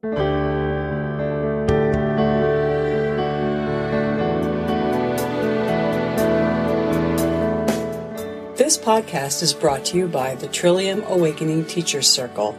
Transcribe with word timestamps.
This 0.00 0.12
podcast 8.78 9.42
is 9.42 9.52
brought 9.52 9.84
to 9.86 9.96
you 9.96 10.06
by 10.06 10.36
the 10.36 10.46
Trillium 10.46 11.02
Awakening 11.02 11.64
Teachers 11.64 12.08
Circle. 12.08 12.56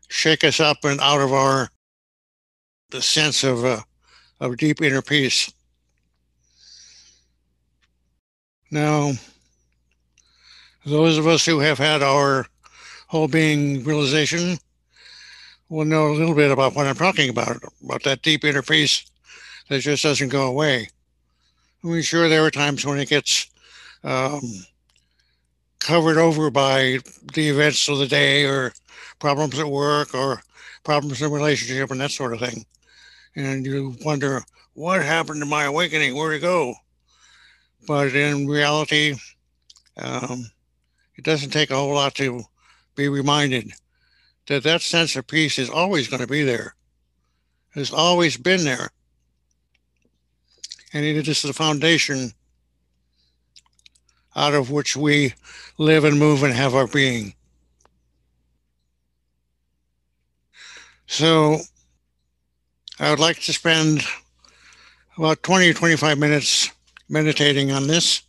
shake 0.07 0.43
us 0.43 0.59
up 0.59 0.77
and 0.83 1.01
out 1.01 1.19
of 1.19 1.33
our 1.33 1.69
the 2.91 3.01
sense 3.01 3.43
of 3.43 3.65
uh, 3.65 3.81
of 4.39 4.57
deep 4.57 4.83
inner 4.83 5.01
peace. 5.01 5.51
Now, 8.71 9.11
those 10.85 11.17
of 11.17 11.27
us 11.27 11.45
who 11.45 11.59
have 11.59 11.77
had 11.77 12.01
our 12.01 12.47
whole 13.07 13.27
being 13.27 13.83
realization 13.83 14.57
will 15.67 15.83
know 15.83 16.07
a 16.07 16.15
little 16.15 16.33
bit 16.33 16.51
about 16.51 16.73
what 16.73 16.87
I'm 16.87 16.95
talking 16.95 17.29
about, 17.29 17.57
about 17.83 18.03
that 18.03 18.21
deep 18.21 18.45
inner 18.45 18.61
peace 18.61 19.05
that 19.69 19.79
just 19.79 20.03
doesn't 20.03 20.29
go 20.29 20.47
away. 20.47 20.87
I 21.83 21.87
mean, 21.87 22.01
sure, 22.01 22.29
there 22.29 22.45
are 22.45 22.51
times 22.51 22.85
when 22.85 22.99
it 22.99 23.09
gets 23.09 23.49
um, 24.05 24.41
covered 25.79 26.17
over 26.17 26.49
by 26.49 26.99
the 27.33 27.49
events 27.49 27.89
of 27.89 27.97
the 27.97 28.07
day 28.07 28.45
or 28.45 28.71
problems 29.19 29.59
at 29.59 29.67
work 29.67 30.15
or 30.15 30.41
problems 30.83 31.21
in 31.21 31.31
relationship 31.31 31.91
and 31.91 31.99
that 31.99 32.11
sort 32.11 32.33
of 32.33 32.39
thing. 32.39 32.65
And 33.35 33.65
you 33.65 33.95
wonder, 34.05 34.41
what 34.73 35.03
happened 35.03 35.41
to 35.41 35.45
my 35.45 35.65
awakening? 35.65 36.15
Where'd 36.15 36.35
it 36.35 36.39
go? 36.39 36.75
But 37.87 38.15
in 38.15 38.47
reality, 38.47 39.15
um, 39.97 40.45
it 41.15 41.23
doesn't 41.23 41.51
take 41.51 41.71
a 41.71 41.75
whole 41.75 41.93
lot 41.93 42.15
to 42.15 42.43
be 42.95 43.09
reminded 43.09 43.71
that 44.47 44.63
that 44.63 44.81
sense 44.81 45.15
of 45.15 45.27
peace 45.27 45.57
is 45.57 45.69
always 45.69 46.07
going 46.07 46.21
to 46.21 46.27
be 46.27 46.43
there. 46.43 46.75
Has 47.75 47.91
always 47.91 48.37
been 48.37 48.63
there. 48.63 48.89
And 50.93 51.05
it 51.05 51.27
is 51.27 51.41
the 51.41 51.53
foundation 51.53 52.33
out 54.35 54.53
of 54.53 54.71
which 54.71 54.95
we 54.95 55.33
live 55.77 56.03
and 56.03 56.19
move 56.19 56.43
and 56.43 56.53
have 56.53 56.75
our 56.75 56.87
being. 56.87 57.33
So 61.07 61.59
I 62.99 63.09
would 63.09 63.19
like 63.19 63.39
to 63.41 63.53
spend 63.53 64.03
about 65.17 65.43
20 65.43 65.69
or 65.69 65.73
25 65.73 66.17
minutes 66.17 66.71
meditating 67.11 67.71
on 67.71 67.87
this. 67.87 68.23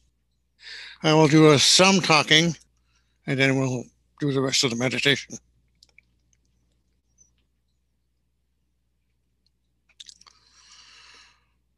I 1.03 1.15
will 1.15 1.29
do 1.29 1.53
a, 1.53 1.59
some 1.59 2.01
talking 2.01 2.57
and 3.27 3.39
then 3.39 3.59
we'll 3.59 3.85
do 4.21 4.33
the 4.33 4.41
rest 4.41 4.65
of 4.65 4.71
the 4.71 4.77
meditation. 4.77 5.37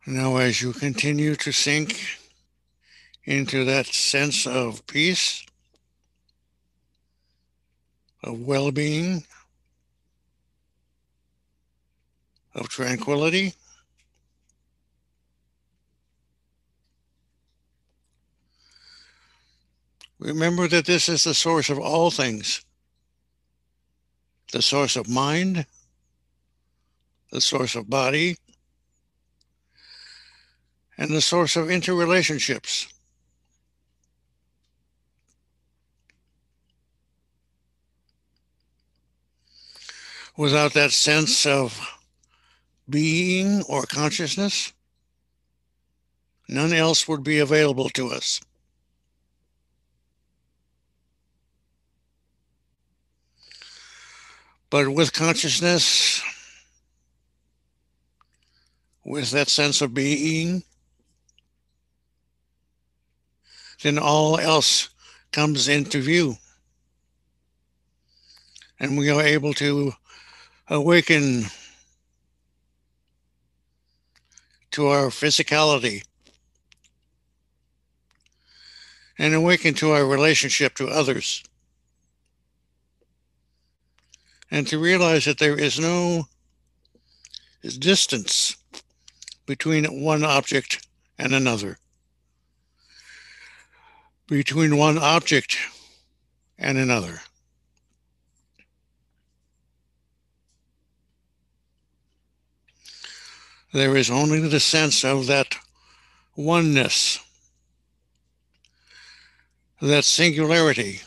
Now, 0.06 0.36
as 0.36 0.60
you 0.60 0.72
continue 0.72 1.34
to 1.36 1.52
sink 1.52 1.98
into 3.24 3.64
that 3.64 3.86
sense 3.86 4.46
of 4.46 4.86
peace, 4.86 5.44
of 8.22 8.40
well 8.40 8.70
being, 8.70 9.24
of 12.54 12.68
tranquility, 12.68 13.54
Remember 20.24 20.66
that 20.68 20.86
this 20.86 21.10
is 21.10 21.24
the 21.24 21.34
source 21.34 21.68
of 21.68 21.78
all 21.78 22.10
things 22.10 22.64
the 24.52 24.62
source 24.62 24.96
of 24.96 25.08
mind, 25.08 25.66
the 27.30 27.40
source 27.40 27.74
of 27.74 27.90
body, 27.90 28.36
and 30.96 31.10
the 31.10 31.20
source 31.20 31.56
of 31.56 31.66
interrelationships. 31.66 32.86
Without 40.36 40.72
that 40.72 40.92
sense 40.92 41.44
of 41.44 41.78
being 42.88 43.62
or 43.68 43.82
consciousness, 43.82 44.72
none 46.48 46.72
else 46.72 47.08
would 47.08 47.24
be 47.24 47.40
available 47.40 47.90
to 47.90 48.08
us. 48.10 48.40
But 54.74 54.88
with 54.88 55.12
consciousness, 55.12 56.20
with 59.04 59.30
that 59.30 59.48
sense 59.48 59.80
of 59.80 59.94
being, 59.94 60.64
then 63.84 63.98
all 63.98 64.36
else 64.36 64.88
comes 65.30 65.68
into 65.68 66.00
view. 66.00 66.38
And 68.80 68.98
we 68.98 69.10
are 69.10 69.22
able 69.22 69.54
to 69.54 69.92
awaken 70.66 71.44
to 74.72 74.88
our 74.88 75.06
physicality 75.06 76.02
and 79.18 79.34
awaken 79.34 79.74
to 79.74 79.92
our 79.92 80.04
relationship 80.04 80.74
to 80.74 80.88
others 80.88 81.44
and 84.54 84.68
to 84.68 84.78
realize 84.78 85.24
that 85.24 85.38
there 85.38 85.58
is 85.58 85.80
no 85.80 86.28
distance 87.80 88.56
between 89.46 89.84
one 90.00 90.22
object 90.22 90.86
and 91.18 91.34
another, 91.34 91.76
between 94.28 94.76
one 94.76 94.96
object 94.96 95.56
and 96.56 96.78
another. 96.78 97.18
There 103.72 103.96
is 103.96 104.08
only 104.08 104.38
the 104.38 104.60
sense 104.60 105.04
of 105.04 105.26
that 105.26 105.56
oneness, 106.36 107.18
that 109.82 110.04
singularity 110.04 111.00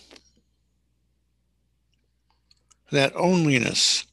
that 2.92 3.14
onlyness, 3.14 4.06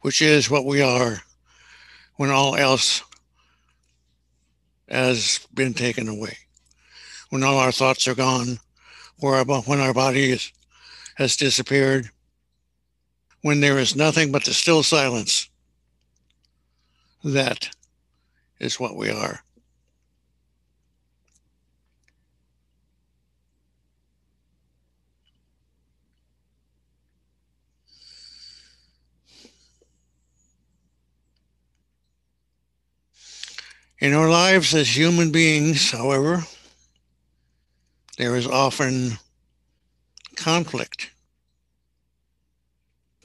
which 0.00 0.22
is 0.22 0.50
what 0.50 0.64
we 0.64 0.82
are 0.82 1.22
when 2.16 2.30
all 2.30 2.56
else 2.56 3.02
has 4.88 5.40
been 5.54 5.74
taken 5.74 6.08
away, 6.08 6.36
when 7.30 7.42
all 7.42 7.58
our 7.58 7.72
thoughts 7.72 8.08
are 8.08 8.14
gone, 8.14 8.58
or 9.20 9.42
when 9.44 9.80
our 9.80 9.94
body 9.94 10.32
is, 10.32 10.52
has 11.16 11.36
disappeared, 11.36 12.10
when 13.42 13.60
there 13.60 13.78
is 13.78 13.96
nothing 13.96 14.32
but 14.32 14.44
the 14.44 14.52
still 14.52 14.82
silence 14.82 15.48
that 17.24 17.68
is 18.60 18.78
what 18.78 18.96
we 18.96 19.10
are. 19.10 19.42
In 34.00 34.14
our 34.14 34.28
lives 34.28 34.76
as 34.76 34.96
human 34.96 35.32
beings, 35.32 35.90
however, 35.90 36.44
there 38.16 38.36
is 38.36 38.46
often 38.46 39.18
conflict. 40.36 41.10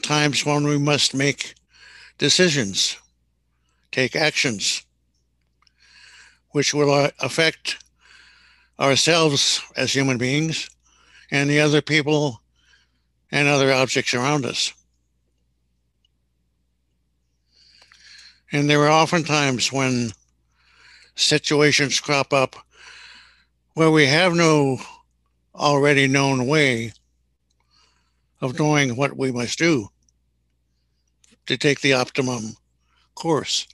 Times 0.01 0.43
when 0.43 0.63
we 0.63 0.79
must 0.79 1.13
make 1.13 1.53
decisions, 2.17 2.97
take 3.91 4.15
actions, 4.15 4.83
which 6.49 6.73
will 6.73 6.91
uh, 6.91 7.11
affect 7.19 7.77
ourselves 8.79 9.61
as 9.75 9.93
human 9.93 10.17
beings 10.17 10.71
and 11.29 11.51
the 11.51 11.59
other 11.59 11.83
people 11.83 12.41
and 13.31 13.47
other 13.47 13.71
objects 13.71 14.15
around 14.15 14.43
us. 14.43 14.73
And 18.51 18.67
there 18.67 18.81
are 18.81 18.89
often 18.89 19.23
times 19.23 19.71
when 19.71 20.13
situations 21.15 21.99
crop 21.99 22.33
up 22.33 22.55
where 23.73 23.91
we 23.91 24.05
have 24.05 24.33
no 24.33 24.79
already 25.55 26.07
known 26.07 26.47
way 26.47 26.91
of 28.41 28.57
knowing 28.59 28.95
what 28.95 29.17
we 29.17 29.31
must 29.31 29.57
do 29.57 29.87
to 31.45 31.57
take 31.57 31.81
the 31.81 31.93
optimum 31.93 32.55
course. 33.15 33.67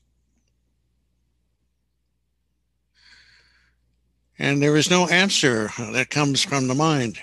And 4.38 4.62
there 4.62 4.78
is 4.78 4.90
no 4.90 5.08
answer 5.08 5.70
that 5.92 6.10
comes 6.10 6.44
from 6.44 6.68
the 6.68 6.76
mind, 6.76 7.20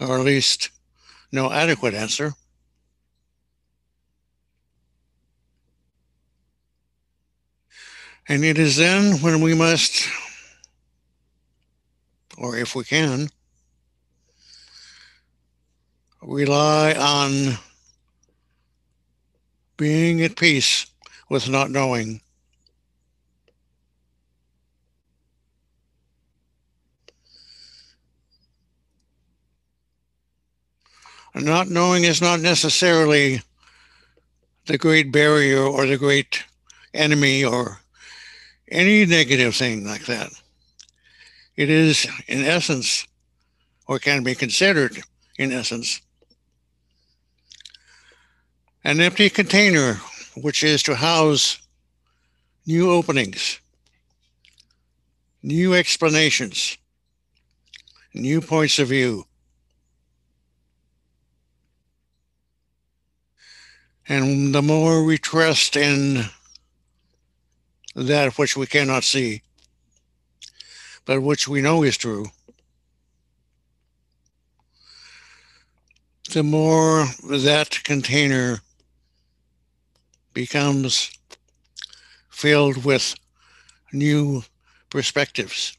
or 0.00 0.18
at 0.18 0.24
least 0.24 0.70
no 1.32 1.52
adequate 1.52 1.92
answer. 1.92 2.32
And 8.30 8.44
it 8.44 8.60
is 8.60 8.76
then 8.76 9.14
when 9.22 9.40
we 9.40 9.54
must, 9.54 10.08
or 12.38 12.56
if 12.56 12.76
we 12.76 12.84
can, 12.84 13.28
rely 16.22 16.94
on 16.94 17.58
being 19.76 20.22
at 20.22 20.36
peace 20.36 20.86
with 21.28 21.48
not 21.48 21.72
knowing. 21.72 22.20
Not 31.34 31.68
knowing 31.68 32.04
is 32.04 32.22
not 32.22 32.38
necessarily 32.38 33.42
the 34.66 34.78
great 34.78 35.10
barrier 35.10 35.64
or 35.64 35.84
the 35.84 35.98
great 35.98 36.44
enemy 36.94 37.44
or 37.44 37.79
any 38.70 39.06
negative 39.06 39.54
thing 39.54 39.84
like 39.84 40.06
that. 40.06 40.30
It 41.56 41.68
is, 41.68 42.06
in 42.28 42.44
essence, 42.44 43.06
or 43.86 43.98
can 43.98 44.22
be 44.22 44.34
considered, 44.34 45.02
in 45.38 45.52
essence, 45.52 46.00
an 48.84 49.00
empty 49.00 49.28
container 49.28 49.94
which 50.36 50.62
is 50.62 50.82
to 50.84 50.94
house 50.94 51.58
new 52.66 52.90
openings, 52.90 53.60
new 55.42 55.74
explanations, 55.74 56.78
new 58.14 58.40
points 58.40 58.78
of 58.78 58.88
view. 58.88 59.26
And 64.08 64.54
the 64.54 64.62
more 64.62 65.04
we 65.04 65.18
trust 65.18 65.76
in 65.76 66.24
that 67.94 68.38
which 68.38 68.56
we 68.56 68.66
cannot 68.66 69.04
see, 69.04 69.42
but 71.04 71.22
which 71.22 71.48
we 71.48 71.60
know 71.60 71.82
is 71.82 71.96
true, 71.96 72.26
the 76.32 76.42
more 76.42 77.06
that 77.28 77.82
container 77.82 78.60
becomes 80.32 81.10
filled 82.28 82.84
with 82.84 83.14
new 83.92 84.42
perspectives, 84.88 85.76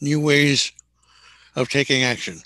new 0.00 0.20
ways 0.20 0.72
of 1.54 1.68
taking 1.68 2.02
action. 2.02 2.40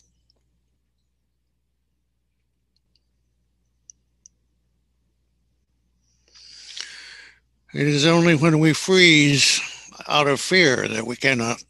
It 7.75 7.89
is 7.89 8.05
only 8.05 8.35
when 8.35 8.59
we 8.59 8.75
freeze 8.75 9.59
out 10.07 10.27
of 10.27 10.43
fear 10.43 10.87
that 10.89 11.07
we 11.07 11.17
cannot, 11.17 11.65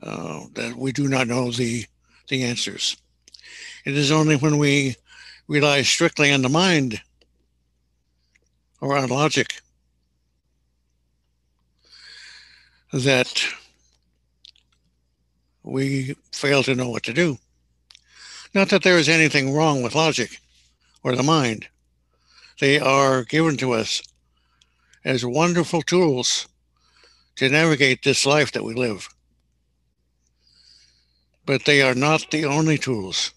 uh, 0.00 0.44
that 0.52 0.76
we 0.76 0.92
do 0.92 1.08
not 1.08 1.26
know 1.26 1.50
the, 1.50 1.84
the 2.28 2.44
answers. 2.44 2.96
It 3.84 3.96
is 3.96 4.12
only 4.12 4.36
when 4.36 4.58
we 4.58 4.94
rely 5.48 5.82
strictly 5.82 6.32
on 6.32 6.42
the 6.42 6.48
mind 6.48 7.00
or 8.80 8.96
on 8.96 9.08
logic 9.08 9.60
that 12.92 13.44
we 15.64 16.14
fail 16.30 16.62
to 16.62 16.76
know 16.76 16.88
what 16.88 17.02
to 17.02 17.12
do. 17.12 17.36
Not 18.54 18.68
that 18.68 18.84
there 18.84 18.98
is 18.98 19.08
anything 19.08 19.52
wrong 19.52 19.82
with 19.82 19.96
logic 19.96 20.40
or 21.02 21.16
the 21.16 21.24
mind. 21.24 21.66
They 22.60 22.78
are 22.78 23.24
given 23.24 23.56
to 23.56 23.72
us 23.72 24.00
as 25.06 25.24
wonderful 25.24 25.82
tools 25.82 26.48
to 27.36 27.48
navigate 27.48 28.02
this 28.02 28.26
life 28.26 28.50
that 28.50 28.64
we 28.64 28.74
live. 28.74 29.08
But 31.46 31.64
they 31.64 31.80
are 31.80 31.94
not 31.94 32.32
the 32.32 32.44
only 32.44 32.76
tools. 32.76 33.32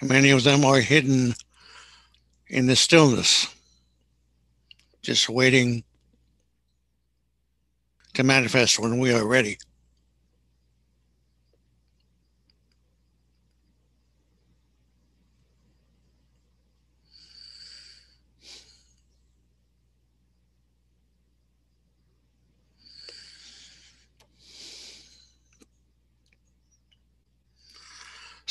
Many 0.00 0.30
of 0.30 0.44
them 0.44 0.64
are 0.64 0.80
hidden 0.80 1.34
in 2.48 2.66
the 2.66 2.76
stillness, 2.76 3.54
just 5.02 5.28
waiting 5.28 5.84
to 8.14 8.24
manifest 8.24 8.78
when 8.78 8.98
we 8.98 9.12
are 9.12 9.26
ready. 9.26 9.58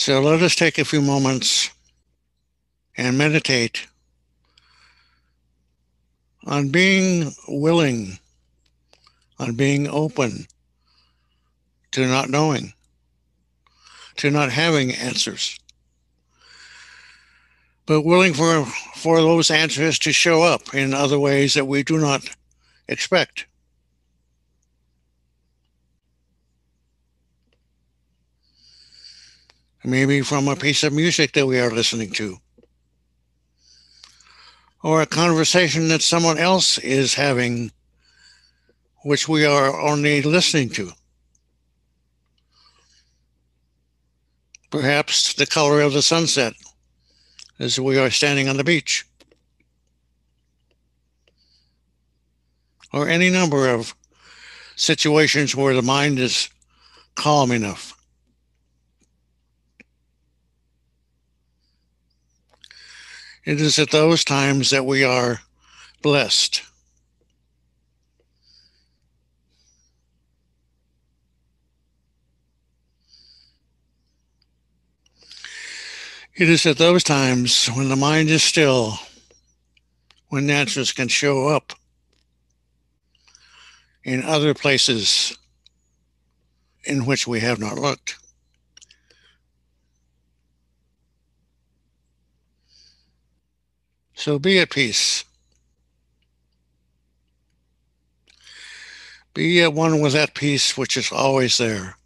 So 0.06 0.22
let 0.22 0.44
us 0.44 0.56
take 0.56 0.78
a 0.78 0.86
few 0.86 1.02
moments 1.02 1.72
and 2.96 3.18
meditate 3.18 3.88
on 6.46 6.70
being 6.70 7.32
willing, 7.48 8.20
on 9.40 9.56
being 9.56 9.88
open 9.88 10.46
to 11.94 12.06
not 12.06 12.30
knowing, 12.30 12.74
to 14.18 14.30
not 14.30 14.52
having 14.52 14.94
answers, 14.94 15.60
but 17.88 18.04
willing 18.04 18.36
for, 18.36 18.64
for 18.94 19.18
those 19.22 19.50
answers 19.50 19.98
to 19.98 20.14
show 20.14 20.44
up 20.44 20.76
in 20.76 20.94
other 20.94 21.18
ways 21.18 21.56
that 21.56 21.66
we 21.66 21.82
do 21.82 21.98
not 21.98 22.30
expect. 22.88 23.48
Maybe 29.86 30.22
from 30.22 30.48
a 30.48 30.56
piece 30.56 30.84
of 30.84 30.94
music 30.94 31.34
that 31.34 31.46
we 31.46 31.60
are 31.60 31.70
listening 31.70 32.12
to, 32.12 32.38
or 34.84 35.02
a 35.02 35.06
conversation 35.06 35.88
that 35.88 36.02
someone 36.02 36.38
else 36.38 36.78
is 36.80 37.14
having, 37.14 37.72
which 39.04 39.28
we 39.28 39.46
are 39.46 39.80
only 39.80 40.22
listening 40.22 40.70
to. 40.70 40.92
Perhaps 44.72 45.34
the 45.36 45.46
color 45.46 45.82
of 45.82 45.94
the 45.94 46.02
sunset 46.02 46.54
as 47.60 47.80
we 47.80 47.98
are 47.98 48.10
standing 48.10 48.50
on 48.50 48.58
the 48.58 48.64
beach. 48.64 49.06
Or 52.92 53.08
any 53.08 53.30
number 53.30 53.70
of 53.70 53.96
situations 54.76 55.56
where 55.56 55.74
the 55.74 55.82
mind 55.82 56.20
is 56.20 56.50
calm 57.16 57.52
enough 57.52 57.95
It 63.46 63.62
is 63.62 63.78
at 63.78 63.92
those 63.92 64.24
times 64.24 64.72
that 64.72 64.88
we 64.88 65.04
are 65.04 65.42
blessed. 66.02 66.64
It 76.34 76.50
is 76.50 76.66
at 76.66 76.78
those 76.78 77.04
times 77.04 77.68
when 77.68 77.88
the 77.88 77.96
mind 77.96 78.30
is 78.30 78.44
still, 78.44 78.96
when 80.30 80.50
answers 80.50 80.92
can 80.92 81.08
show 81.08 81.48
up 81.48 81.74
in 84.04 84.24
other 84.24 84.56
places 84.56 85.38
in 86.84 87.06
which 87.06 87.28
we 87.28 87.42
have 87.42 87.60
not 87.60 87.78
looked. 87.78 88.18
So 94.16 94.40
be 94.40 94.60
at 94.60 94.72
peace. 94.72 95.24
Be 99.34 99.62
at 99.62 99.74
one 99.74 100.02
with 100.02 100.14
that 100.14 100.34
peace 100.34 100.78
which 100.78 100.98
is 100.98 101.12
always 101.12 101.58
there, 101.58 101.98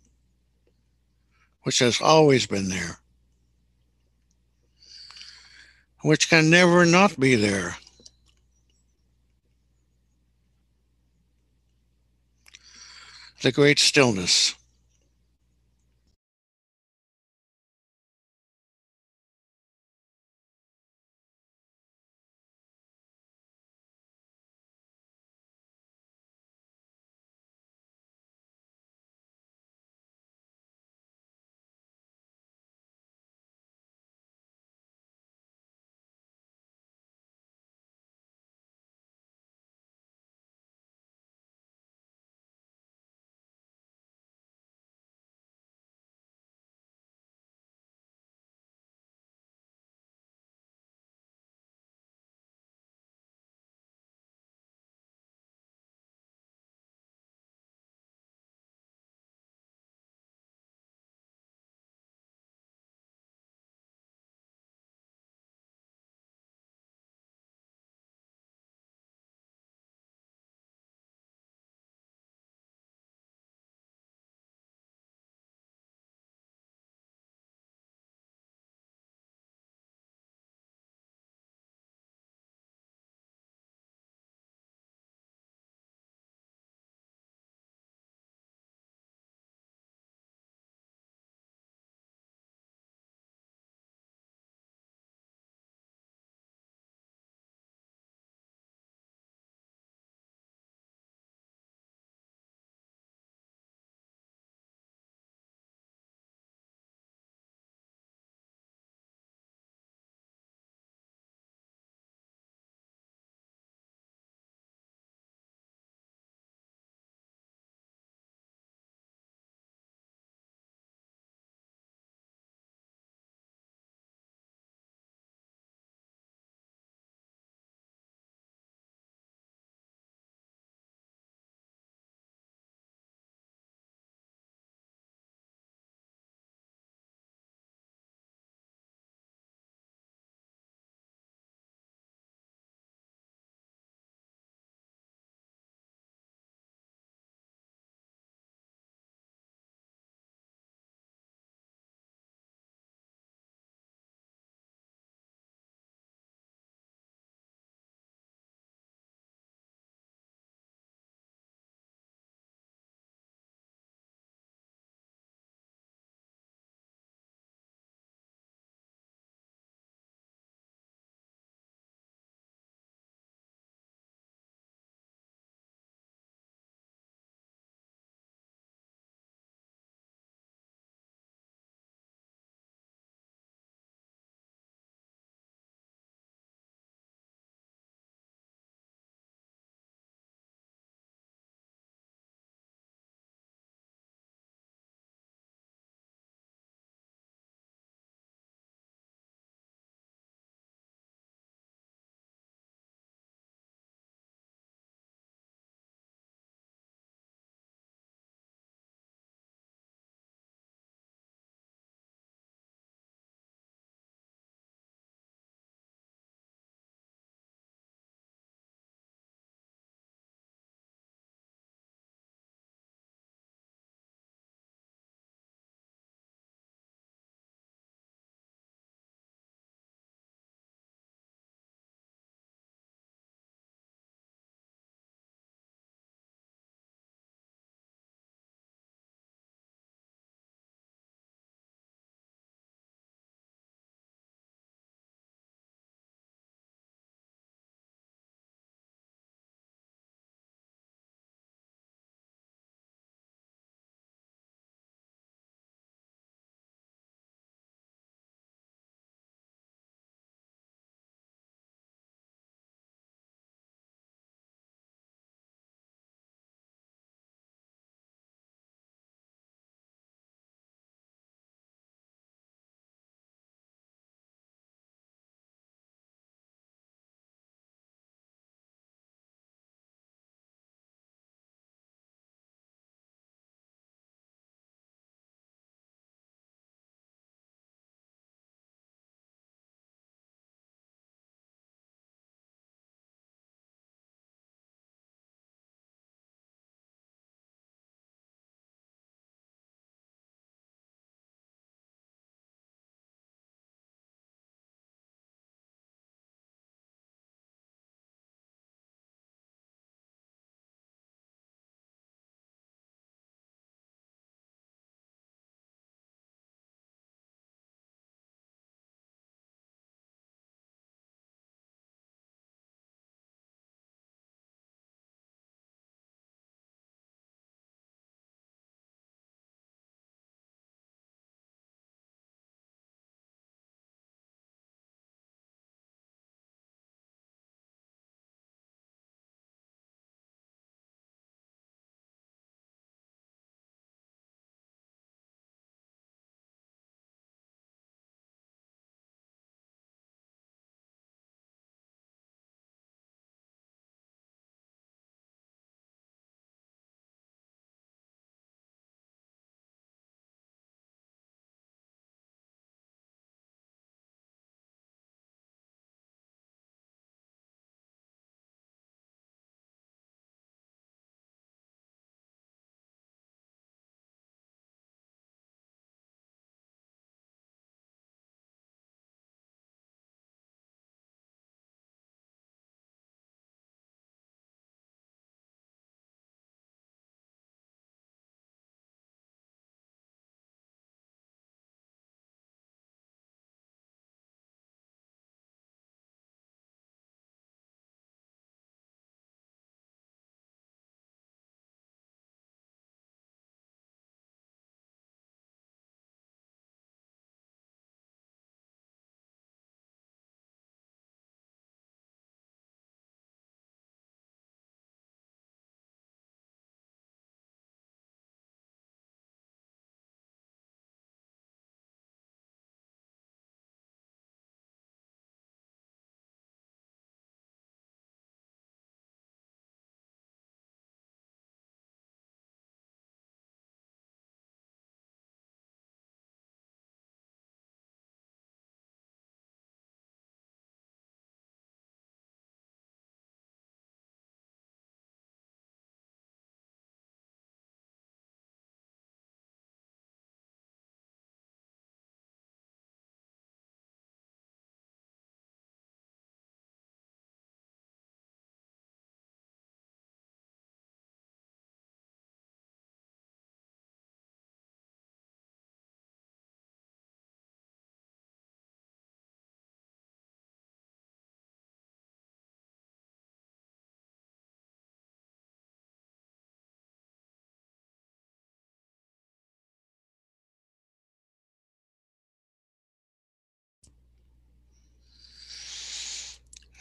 which 1.64 1.80
has 1.80 2.02
always 2.02 2.48
been 2.48 2.70
there 2.70 3.00
which 6.02 6.30
can 6.30 6.50
never 6.50 6.86
not 6.86 7.20
be 7.20 7.36
there. 7.36 7.78
The 13.42 13.52
great 13.52 13.80
stillness. 13.80 14.56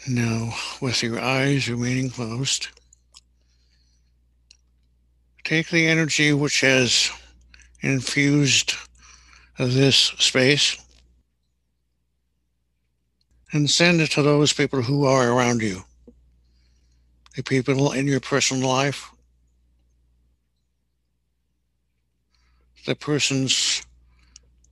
Now, 0.06 0.54
with 0.80 1.02
your 1.02 1.20
eyes 1.20 1.68
remaining 1.68 2.10
closed, 2.10 2.68
take 5.44 5.68
the 5.68 5.86
energy 5.88 6.32
which 6.32 6.60
has 6.60 7.10
infused 7.80 8.74
this 9.58 9.96
space 9.96 10.78
and 13.52 13.68
send 13.68 14.00
it 14.00 14.10
to 14.12 14.22
those 14.22 14.52
people 14.52 14.82
who 14.82 15.04
are 15.04 15.32
around 15.32 15.62
you, 15.62 15.82
the 17.34 17.42
people 17.42 17.92
in 17.92 18.06
your 18.06 18.20
personal 18.20 18.68
life, 18.68 19.10
the 22.86 22.94
persons 22.94 23.82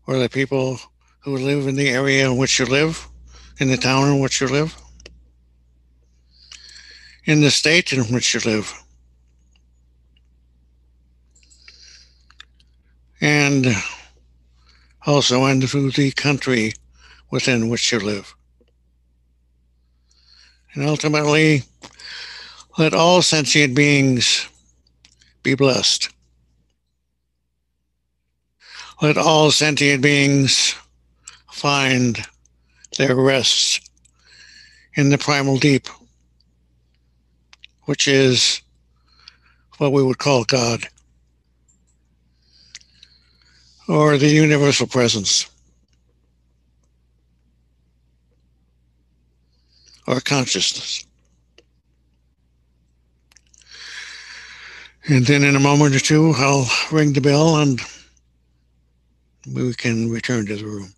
or 0.07 0.19
the 0.19 0.29
people 0.29 0.79
who 1.21 1.37
live 1.37 1.67
in 1.67 1.75
the 1.75 1.89
area 1.89 2.31
in 2.31 2.37
which 2.37 2.59
you 2.59 2.65
live, 2.65 3.09
in 3.59 3.69
the 3.69 3.77
town 3.77 4.09
in 4.09 4.21
which 4.21 4.41
you 4.41 4.47
live, 4.47 4.75
in 7.27 7.41
the 7.41 7.51
state 7.51 7.93
in 7.93 8.05
which 8.05 8.35
you 8.35 8.41
live. 8.41 8.73
And 13.21 13.67
also 15.05 15.45
into 15.47 15.91
the 15.91 16.13
country 16.13 16.73
within 17.31 17.69
which 17.69 17.93
you 17.93 17.99
live. 17.99 18.35
And 20.75 20.85
ultimately, 20.85 21.63
let 22.79 22.95
all 22.95 23.23
sentient 23.23 23.75
beings 23.75 24.49
be 25.43 25.55
blessed. 25.55 26.11
Let 29.01 29.17
all 29.17 29.51
sentient 29.51 30.03
beings 30.03 30.75
find 31.51 32.19
their 32.99 33.15
rest 33.15 33.91
in 34.95 35.09
the 35.09 35.19
primal 35.19 35.59
deep, 35.59 35.89
which 37.87 38.07
is 38.07 38.63
what 39.79 39.93
we 39.93 40.03
would 40.03 40.19
call 40.19 40.45
God, 40.45 40.87
or 43.89 44.17
the 44.19 44.29
universal 44.29 44.87
presence. 44.87 45.49
or 50.07 50.21
consciousness. 50.21 51.07
And 55.09 55.25
then 55.27 55.45
in 55.45 55.55
a 55.55 55.61
moment 55.61 55.95
or 55.95 56.01
two, 56.01 56.33
I'll 56.37 56.69
ring 56.91 57.13
the 57.13 57.21
bell 57.21 57.57
and 57.57 57.81
we 59.53 59.73
can 59.75 60.11
return 60.11 60.47
to 60.47 60.57
the 60.57 60.65
room. 60.65 60.96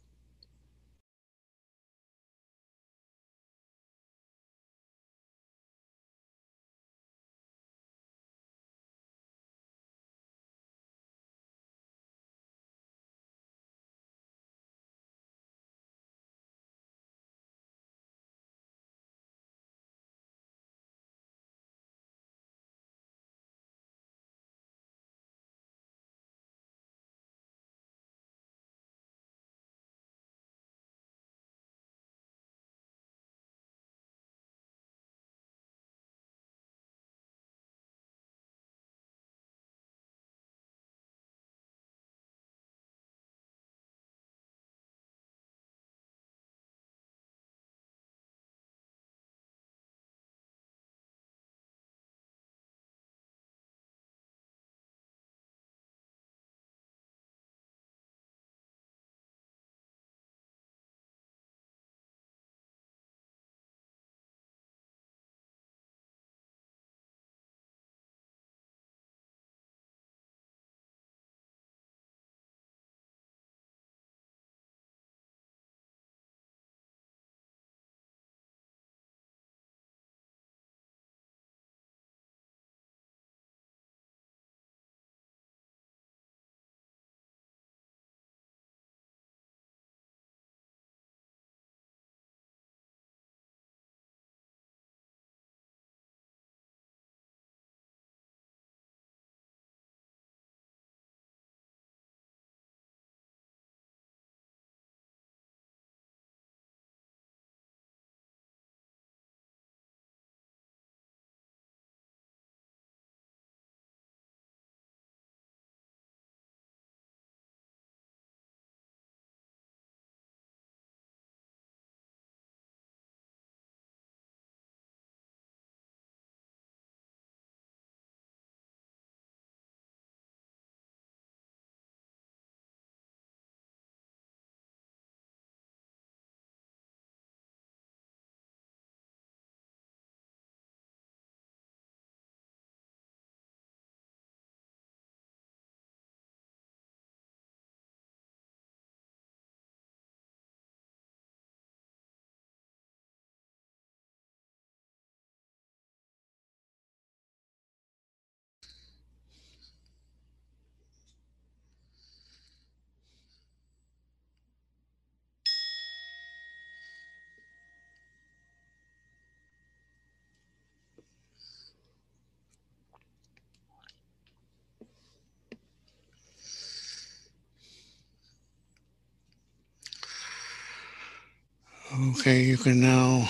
Okay, 182.01 182.43
you 182.43 182.57
can 182.57 182.81
now 182.81 183.29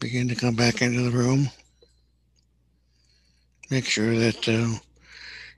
begin 0.00 0.26
to 0.26 0.34
come 0.34 0.56
back 0.56 0.82
into 0.82 1.00
the 1.02 1.16
room. 1.16 1.48
Make 3.70 3.84
sure 3.84 4.18
that 4.18 4.48
uh, 4.48 4.78